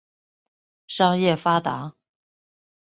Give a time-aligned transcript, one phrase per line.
[0.87, 1.93] 商业发达。